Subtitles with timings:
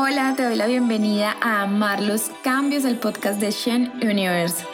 [0.00, 4.64] Hola, te doy la bienvenida a Amar los Cambios, el podcast de Shen Universe.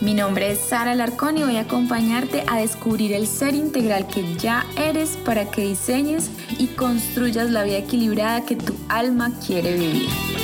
[0.00, 4.36] Mi nombre es Sara Larcón y voy a acompañarte a descubrir el ser integral que
[4.36, 10.35] ya eres para que diseñes y construyas la vida equilibrada que tu alma quiere vivir.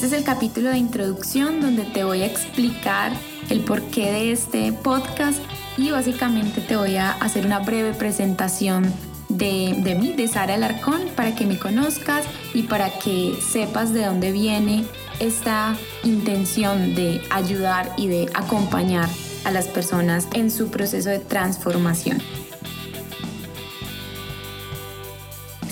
[0.00, 3.12] Este es el capítulo de introducción donde te voy a explicar
[3.50, 5.38] el porqué de este podcast
[5.76, 8.90] y básicamente te voy a hacer una breve presentación
[9.28, 14.06] de, de mí, de Sara Alarcón, para que me conozcas y para que sepas de
[14.06, 14.86] dónde viene
[15.18, 19.10] esta intención de ayudar y de acompañar
[19.44, 22.22] a las personas en su proceso de transformación.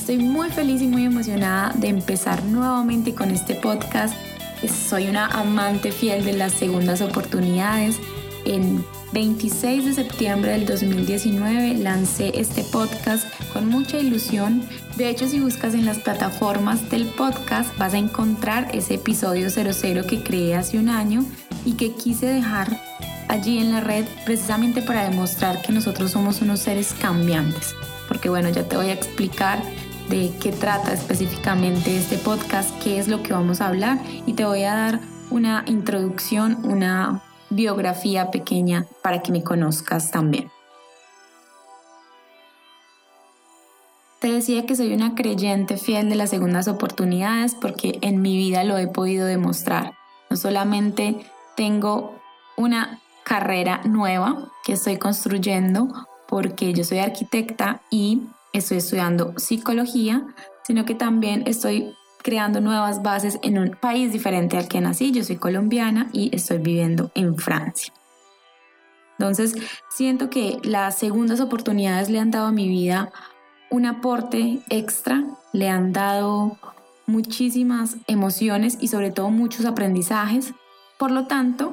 [0.09, 4.17] Estoy muy feliz y muy emocionada de empezar nuevamente con este podcast.
[4.89, 7.97] Soy una amante fiel de las segundas oportunidades.
[8.47, 14.63] En 26 de septiembre del 2019 lancé este podcast con mucha ilusión.
[14.97, 20.07] De hecho, si buscas en las plataformas del podcast vas a encontrar ese episodio 00
[20.07, 21.23] que creé hace un año
[21.67, 22.81] y que quise dejar
[23.29, 27.75] allí en la red precisamente para demostrar que nosotros somos unos seres cambiantes.
[28.09, 29.63] Porque bueno, ya te voy a explicar
[30.09, 34.45] de qué trata específicamente este podcast, qué es lo que vamos a hablar y te
[34.45, 40.51] voy a dar una introducción, una biografía pequeña para que me conozcas también.
[44.21, 48.65] Te decía que soy una creyente fiel de las segundas oportunidades porque en mi vida
[48.65, 49.93] lo he podido demostrar.
[50.29, 51.25] No solamente
[51.57, 52.19] tengo
[52.57, 55.89] una carrera nueva que estoy construyendo
[56.27, 58.23] porque yo soy arquitecta y
[58.59, 60.27] estoy estudiando psicología,
[60.65, 65.13] sino que también estoy creando nuevas bases en un país diferente al que nací.
[65.13, 67.93] Yo soy colombiana y estoy viviendo en Francia.
[69.19, 69.57] Entonces,
[69.91, 73.11] siento que las segundas oportunidades le han dado a mi vida
[73.71, 76.57] un aporte extra, le han dado
[77.07, 80.55] muchísimas emociones y sobre todo muchos aprendizajes.
[80.99, 81.73] Por lo tanto,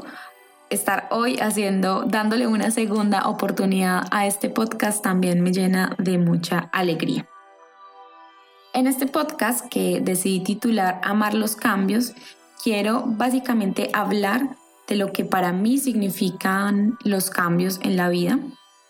[0.70, 6.70] estar hoy haciendo, dándole una segunda oportunidad a este podcast también me llena de mucha
[6.72, 7.28] alegría.
[8.74, 12.14] En este podcast que decidí titular Amar los cambios,
[12.64, 18.40] quiero básicamente hablar de lo que para mí significan los cambios en la vida.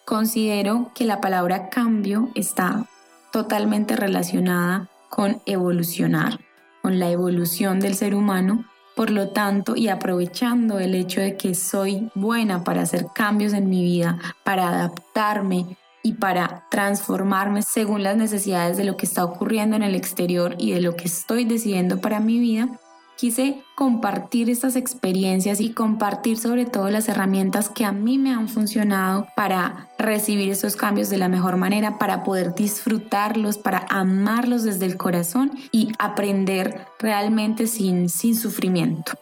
[0.05, 2.85] Considero que la palabra cambio está
[3.31, 6.39] totalmente relacionada con evolucionar,
[6.81, 11.53] con la evolución del ser humano por lo tanto, y aprovechando el hecho de que
[11.53, 18.15] soy buena para hacer cambios en mi vida, para adaptarme y para transformarme según las
[18.15, 21.99] necesidades de lo que está ocurriendo en el exterior y de lo que estoy decidiendo
[21.99, 22.69] para mi vida,
[23.17, 28.47] quise compartir estas experiencias y compartir sobre todo las herramientas que a mí me han
[28.47, 34.85] funcionado para recibir esos cambios de la mejor manera, para poder disfrutarlos, para amarlos desde
[34.85, 39.13] el corazón y aprender realmente sin, sin sufrimiento.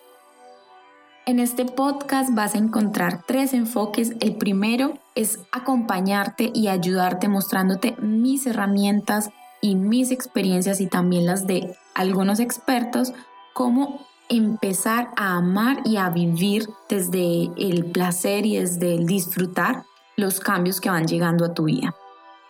[1.25, 4.13] En este podcast vas a encontrar tres enfoques.
[4.19, 9.29] El primero es acompañarte y ayudarte mostrándote mis herramientas
[9.61, 13.13] y mis experiencias y también las de algunos expertos
[13.53, 19.84] cómo empezar a amar y a vivir desde el placer y desde el disfrutar
[20.16, 21.96] los cambios que van llegando a tu vida.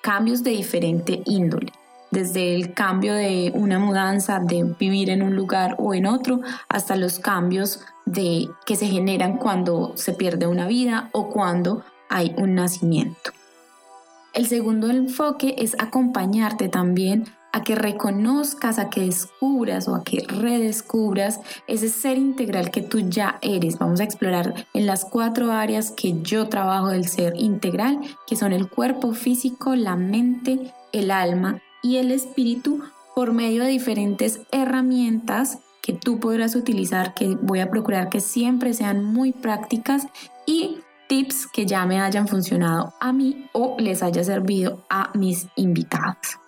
[0.01, 1.71] Cambios de diferente índole,
[2.11, 6.95] desde el cambio de una mudanza, de vivir en un lugar o en otro, hasta
[6.95, 12.55] los cambios de que se generan cuando se pierde una vida o cuando hay un
[12.55, 13.31] nacimiento.
[14.33, 20.25] El segundo enfoque es acompañarte también a que reconozcas, a que descubras o a que
[20.27, 23.77] redescubras ese ser integral que tú ya eres.
[23.77, 28.51] Vamos a explorar en las cuatro áreas que yo trabajo del ser integral, que son
[28.51, 32.81] el cuerpo físico, la mente, el alma y el espíritu
[33.15, 38.73] por medio de diferentes herramientas que tú podrás utilizar, que voy a procurar que siempre
[38.73, 40.07] sean muy prácticas
[40.47, 45.47] y tips que ya me hayan funcionado a mí o les haya servido a mis
[45.55, 46.42] invitados.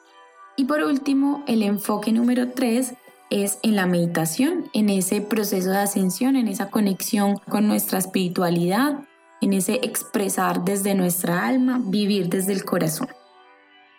[0.58, 2.94] Y por último, el enfoque número tres
[3.30, 9.00] es en la meditación, en ese proceso de ascensión, en esa conexión con nuestra espiritualidad,
[9.42, 13.10] en ese expresar desde nuestra alma, vivir desde el corazón.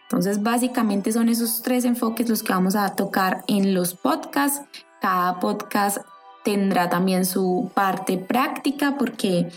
[0.05, 4.63] Entonces, básicamente son esos tres enfoques los que vamos a tocar en los podcasts.
[5.01, 5.99] Cada podcast
[6.45, 9.49] tendrá también su parte práctica porque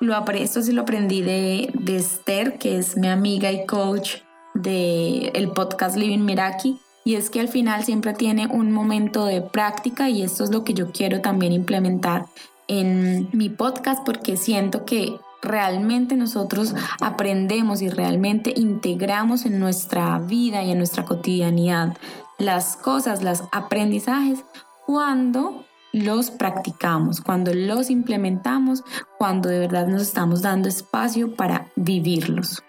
[0.00, 4.16] lo, esto sí lo aprendí de, de Esther, que es mi amiga y coach
[4.54, 9.40] del el podcast Living Miraki y es que al final siempre tiene un momento de
[9.40, 12.26] práctica y esto es lo que yo quiero también implementar
[12.68, 20.62] en mi podcast porque siento que realmente nosotros aprendemos y realmente integramos en nuestra vida
[20.62, 21.96] y en nuestra cotidianidad
[22.38, 24.44] las cosas, los aprendizajes,
[24.86, 28.82] cuando los practicamos, cuando los implementamos,
[29.18, 32.62] cuando de verdad nos estamos dando espacio para vivirlos.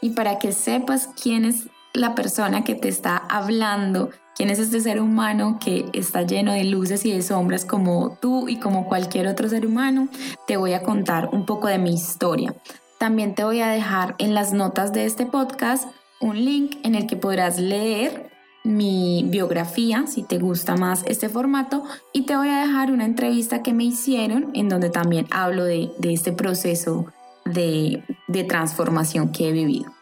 [0.00, 4.80] Y para que sepas quién es la persona que te está hablando, quién es este
[4.80, 9.26] ser humano que está lleno de luces y de sombras como tú y como cualquier
[9.26, 10.08] otro ser humano,
[10.46, 12.54] te voy a contar un poco de mi historia.
[12.98, 15.88] También te voy a dejar en las notas de este podcast
[16.20, 18.30] un link en el que podrás leer
[18.64, 23.62] mi biografía, si te gusta más este formato, y te voy a dejar una entrevista
[23.62, 27.06] que me hicieron en donde también hablo de, este proceso
[27.52, 28.02] de,
[28.48, 29.92] transformación que he vivido.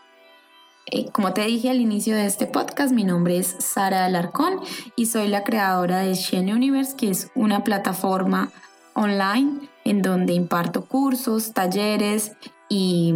[0.87, 4.61] Eh, como te dije al inicio de este podcast, mi nombre es Sara Alarcón
[4.95, 8.51] y soy la creadora de Shen Universe, que es una plataforma
[8.95, 12.33] online en donde imparto cursos, talleres
[12.69, 13.15] y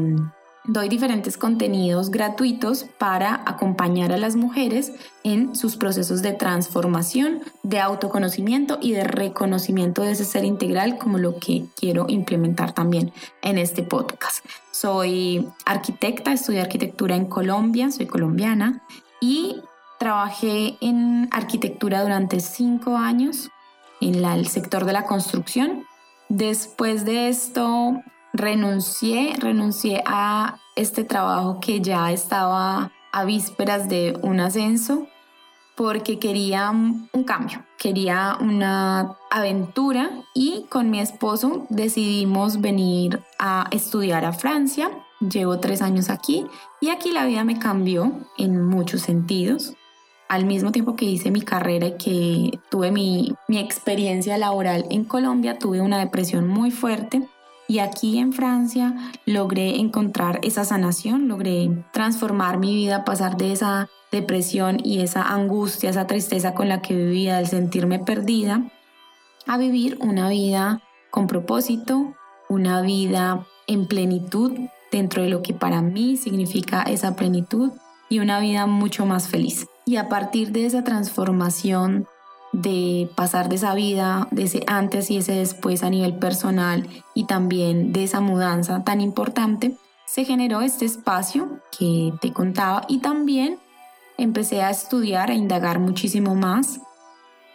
[0.64, 4.92] doy diferentes contenidos gratuitos para acompañar a las mujeres
[5.24, 11.18] en sus procesos de transformación, de autoconocimiento y de reconocimiento de ese ser integral como
[11.18, 13.12] lo que quiero implementar también
[13.42, 14.44] en este podcast.
[14.70, 18.82] Soy arquitecta, estudié arquitectura en Colombia, soy colombiana
[19.20, 19.56] y
[19.98, 23.50] trabajé en arquitectura durante cinco años
[24.00, 25.84] en el sector de la construcción.
[26.28, 34.40] Después de esto renuncié, renuncié a este trabajo que ya estaba a vísperas de un
[34.40, 35.06] ascenso
[35.76, 44.26] porque quería un cambio, quería una aventura y con mi esposo decidimos venir a estudiar
[44.26, 44.90] a Francia.
[45.20, 46.46] Llevo tres años aquí
[46.82, 49.74] y aquí la vida me cambió en muchos sentidos.
[50.28, 55.04] Al mismo tiempo que hice mi carrera y que tuve mi, mi experiencia laboral en
[55.04, 57.26] Colombia, tuve una depresión muy fuerte
[57.70, 58.96] y aquí en Francia
[59.26, 65.88] logré encontrar esa sanación, logré transformar mi vida, pasar de esa depresión y esa angustia,
[65.88, 68.64] esa tristeza con la que vivía, del sentirme perdida,
[69.46, 70.82] a vivir una vida
[71.12, 72.16] con propósito,
[72.48, 74.50] una vida en plenitud
[74.90, 77.70] dentro de lo que para mí significa esa plenitud
[78.08, 79.68] y una vida mucho más feliz.
[79.86, 82.08] Y a partir de esa transformación
[82.52, 87.24] de pasar de esa vida, de ese antes y ese después a nivel personal y
[87.24, 89.76] también de esa mudanza tan importante,
[90.06, 93.58] se generó este espacio que te contaba y también
[94.18, 96.80] empecé a estudiar, a indagar muchísimo más.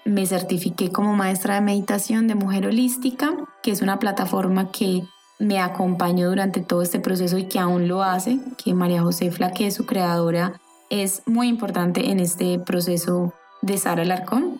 [0.05, 5.03] Me certifiqué como maestra de meditación de mujer holística, que es una plataforma que
[5.39, 9.69] me acompañó durante todo este proceso y que aún lo hace, que María José Flaque,
[9.71, 10.53] su creadora,
[10.89, 14.54] es muy importante en este proceso de Sara Larcón.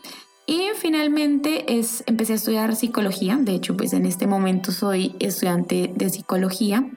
[0.48, 5.92] Y finalmente es, empecé a estudiar psicología, de hecho pues en este momento soy estudiante
[5.96, 6.88] de psicología,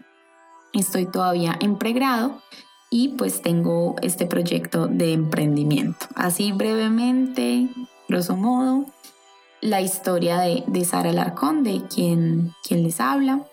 [0.74, 2.42] estoy todavía en pregrado
[2.90, 6.06] y pues tengo este proyecto de emprendimiento.
[6.14, 7.68] Así brevemente,
[8.06, 8.84] grosso modo,
[9.62, 13.44] la historia de, de Sara Larcón, de quien, quien les habla.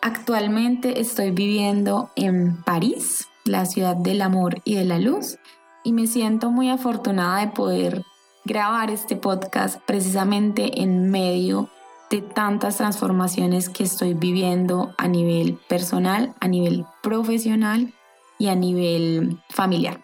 [0.00, 5.38] Actualmente estoy viviendo en París, la ciudad del amor y de la luz,
[5.84, 8.02] y me siento muy afortunada de poder
[8.46, 11.68] grabar este podcast precisamente en medio
[12.10, 17.92] de tantas transformaciones que estoy viviendo a nivel personal, a nivel profesional
[18.38, 20.00] y a nivel familiar.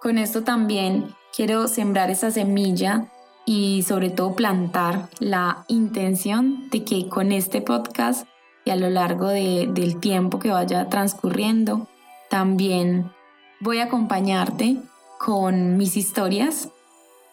[0.00, 3.08] Con esto también quiero sembrar esa semilla
[3.44, 8.26] y sobre todo plantar la intención de que con este podcast
[8.64, 11.86] y a lo largo del tiempo que vaya transcurriendo,
[12.30, 13.12] también
[13.60, 14.78] voy a acompañarte
[15.18, 16.70] con mis historias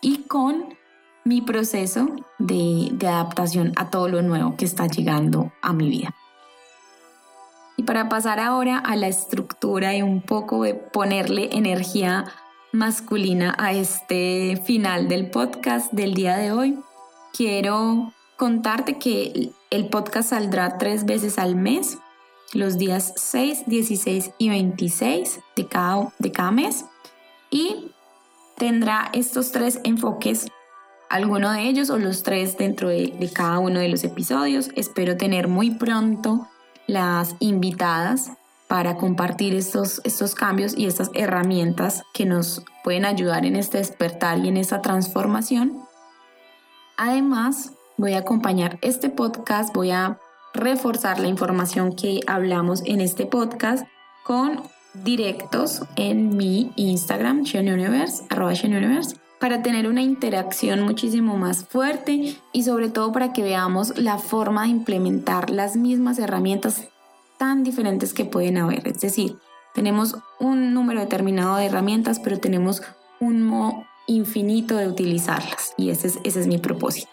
[0.04, 0.78] y con
[1.24, 2.08] mi proceso
[2.38, 6.14] de, adaptación a todo lo nuevo que está llegando a mi vida.
[7.78, 12.26] Y para pasar ahora a la estructura y un poco de ponerle energía
[12.72, 16.78] masculina a este final del podcast del día de hoy,
[17.32, 21.98] quiero contarte que el podcast saldrá tres veces al mes,
[22.54, 26.86] los días 6, 16 y 26 de cada, de cada mes.
[27.50, 27.93] Y
[28.58, 30.48] tendrá estos tres enfoques,
[31.10, 34.70] alguno de ellos o los tres dentro de, cada uno de los episodios.
[34.76, 36.48] Espero tener muy pronto
[36.88, 38.32] las invitadas
[38.68, 44.40] para compartir estos, estos cambios y estas herramientas que nos pueden ayudar en este despertar
[44.40, 45.84] y en esta transformación.
[46.98, 50.18] Además, voy a acompañar este podcast, voy a
[50.54, 53.86] reforzar la información que hablamos en este podcast
[54.24, 62.38] con directos en mi Instagram, Universe, arroba Universe, para tener una interacción muchísimo más fuerte
[62.52, 66.88] y sobre todo para que veamos la forma de implementar las mismas herramientas
[67.38, 68.88] tan diferentes que pueden haber.
[68.88, 69.38] Es decir,
[69.74, 72.82] tenemos un número determinado de herramientas, pero tenemos
[73.20, 77.10] un modo infinito de utilizarlas y ese es, ese es mi propósito.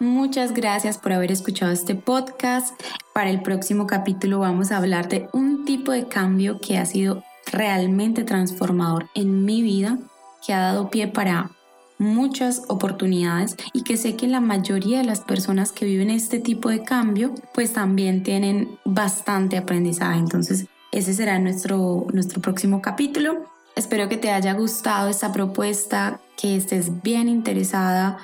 [0.00, 2.80] Muchas gracias por haber escuchado este podcast.
[3.12, 7.22] Para el próximo capítulo vamos a hablar de un tipo de cambio que ha sido
[7.52, 9.98] realmente transformador en mi vida,
[10.46, 11.50] que ha dado pie para
[11.98, 16.70] muchas oportunidades y que sé que la mayoría de las personas que viven este tipo
[16.70, 20.18] de cambio pues también tienen bastante aprendizaje.
[20.18, 23.44] Entonces ese será nuestro, nuestro próximo capítulo.
[23.76, 28.16] Espero que te haya gustado esta propuesta, que estés bien interesada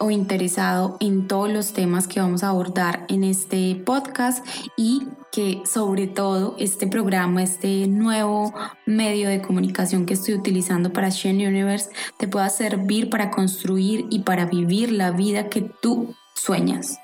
[0.00, 4.44] o interesado en todos los temas que vamos a abordar en este podcast
[4.76, 8.52] y que sobre todo este programa, este nuevo
[8.86, 14.20] medio de comunicación que estoy utilizando para Shen Universe te pueda servir para construir y
[14.20, 16.98] para vivir la vida que tú sueñas.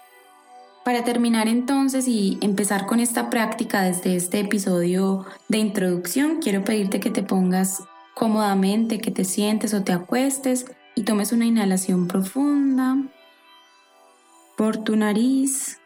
[0.83, 6.99] Para terminar entonces y empezar con esta práctica desde este episodio de introducción, quiero pedirte
[6.99, 7.83] que te pongas
[8.15, 10.65] cómodamente, que te sientes o te acuestes
[10.97, 12.97] y tomes una inhalación profunda
[14.57, 15.79] por tu nariz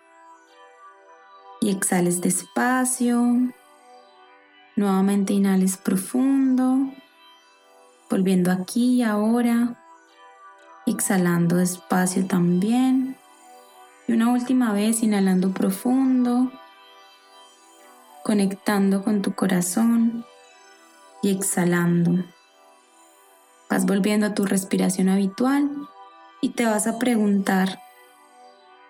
[1.61, 3.21] y exhales despacio.
[4.76, 6.93] Nuevamente inhales profundo,
[8.09, 9.76] volviendo aquí y ahora,
[10.87, 13.17] exhalando despacio también.
[14.07, 16.52] Y una última vez inhalando profundo,
[18.23, 20.25] conectando con tu corazón
[21.21, 22.25] y exhalando.
[23.71, 25.71] Vas volviendo a tu respiración habitual
[26.41, 27.79] y te vas a preguntar,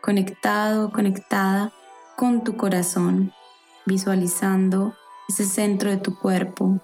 [0.00, 1.72] conectado, conectada
[2.16, 3.34] con tu corazón,
[3.84, 4.94] visualizando
[5.28, 6.80] ese centro de tu cuerpo,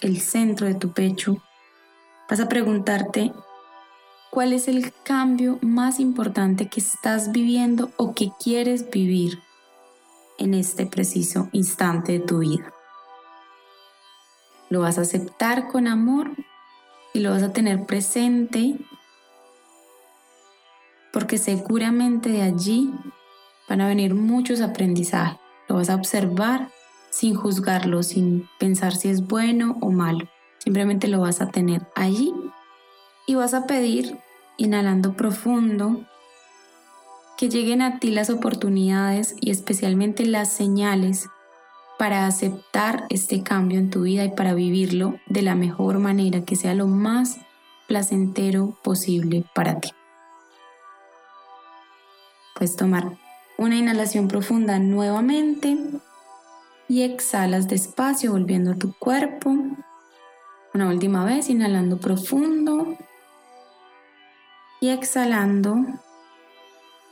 [0.00, 1.36] el centro de tu pecho,
[2.28, 3.32] vas a preguntarte
[4.30, 9.40] cuál es el cambio más importante que estás viviendo o que quieres vivir
[10.38, 12.72] en este preciso instante de tu vida.
[14.68, 16.32] ¿Lo vas a aceptar con amor
[17.12, 18.76] y lo vas a tener presente
[21.12, 22.90] porque seguramente de allí
[23.68, 25.38] van a venir muchos aprendizajes.
[25.68, 26.70] Lo vas a observar
[27.10, 30.28] sin juzgarlo, sin pensar si es bueno o malo.
[30.58, 32.32] Simplemente lo vas a tener allí
[33.26, 34.18] y vas a pedir,
[34.56, 36.06] inhalando profundo,
[37.36, 41.28] que lleguen a ti las oportunidades y especialmente las señales
[42.02, 46.56] para aceptar este cambio en tu vida y para vivirlo de la mejor manera, que
[46.56, 47.36] sea lo más
[47.86, 49.90] placentero posible para ti.
[52.56, 53.16] Puedes tomar
[53.56, 55.78] una inhalación profunda nuevamente
[56.88, 59.54] y exhalas despacio volviendo a tu cuerpo.
[60.74, 62.96] Una última vez, inhalando profundo
[64.80, 65.76] y exhalando,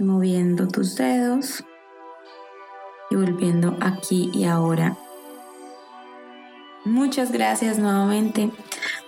[0.01, 1.63] moviendo tus dedos
[3.11, 4.97] y volviendo aquí y ahora.
[6.85, 8.50] Muchas gracias nuevamente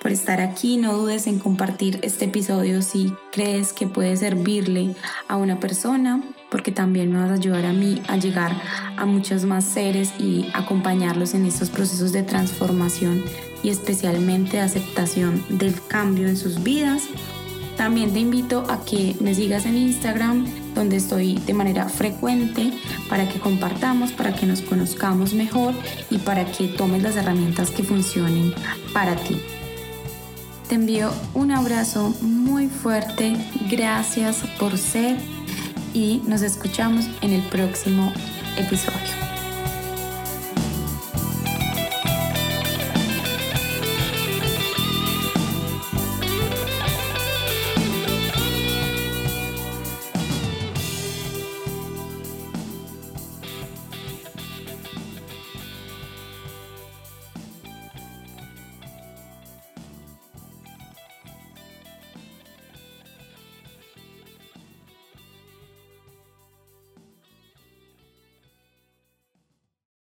[0.03, 0.77] por estar aquí.
[0.77, 4.95] No dudes en compartir este episodio si crees que puede servirle
[5.27, 8.53] a una persona, porque también me vas a ayudar a mí a llegar
[8.99, 13.25] a muchos más seres y acompañarlos en estos procesos de transformación
[13.63, 17.05] y especialmente aceptación del cambio en sus vidas.
[17.77, 22.73] También te invito a que me sigas en Instagram, donde estoy de manera frecuente
[23.09, 25.75] para que compartamos, para que nos conozcamos mejor
[26.11, 28.55] y para que tomes las herramientas que funcionen
[28.93, 29.41] para ti.
[30.69, 33.37] Te envío un abrazo muy fuerte,
[33.71, 35.17] gracias por ser
[35.93, 38.13] y nos escuchamos en el próximo
[38.57, 39.22] episodio.